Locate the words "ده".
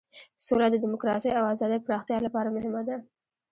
2.87-2.95